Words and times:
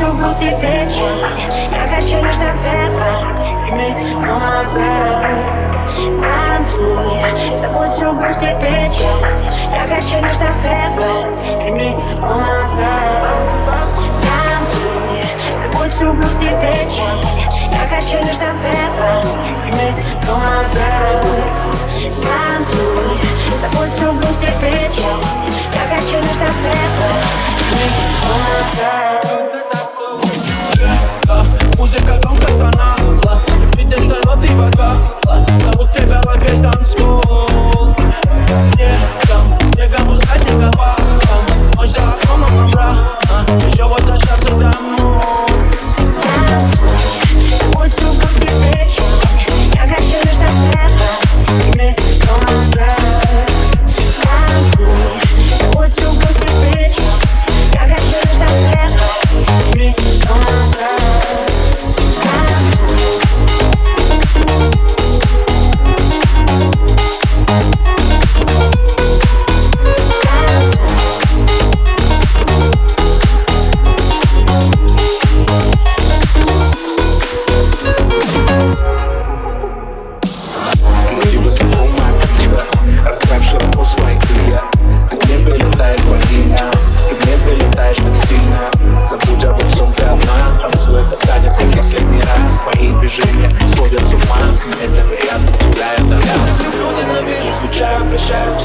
хочу 0.00 0.12
грусть 0.16 0.42
и 0.42 0.50
печаль 0.60 1.20
Я 1.72 1.82
хочу 1.94 2.24
лишь 2.24 2.38
называть 2.38 3.40
Дни, 3.70 3.90
но 4.14 4.40
Танцуй, 6.22 7.58
забудь 7.58 7.92
всю 7.92 8.12
грусть 8.14 8.42
и 8.42 8.46
Я 8.46 9.84
хочу 9.88 10.16
лишь 10.24 10.38
называть 10.38 11.40
Дни, 11.68 11.90
но 12.18 12.42
Танцуй, 14.22 15.22
забудь 15.52 15.92
всю 15.92 16.12
грусть 16.14 16.42
и 16.42 16.46
Я 16.46 17.82
хочу 17.90 18.18
лишь 18.24 18.38
называть 18.38 19.30
Дни, 19.70 19.88
но 20.26 20.36
Танцуй, 22.22 23.10
забудь 23.58 23.92
всю 23.94 24.12
грусть 24.12 24.44
и 24.44 24.46
Я 25.74 25.84
хочу 25.94 26.16
лишь 26.16 26.38
называть 26.38 27.20
Дни, 27.70 27.86
но 28.22 29.39
Música 31.80 32.12
é 32.12 32.18
com 32.18 32.34
katana 32.34 32.99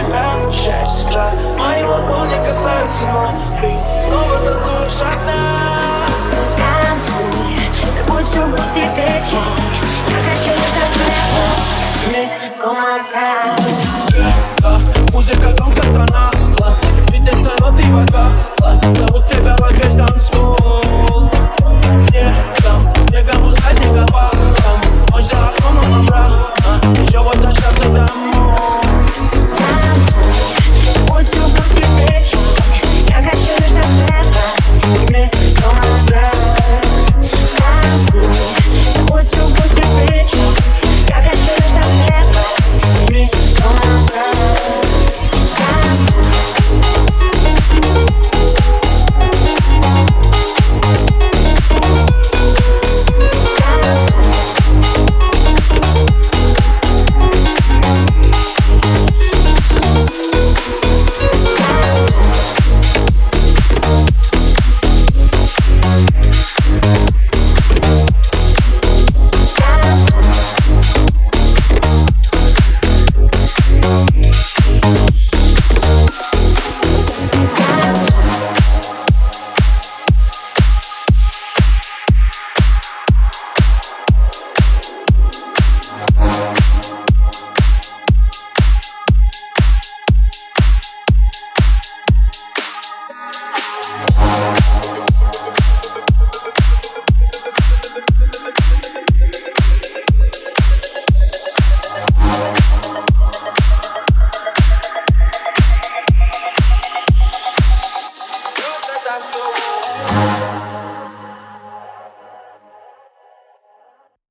Обещай 0.05 0.85
всегда 0.85 1.31
Мои 1.57 1.83
ладони 1.83 2.35
касаются 2.45 3.05
но 3.07 3.29
Ты 3.61 3.99
снова 3.99 4.37
танцуешь 4.45 5.01
одна. 5.01 5.54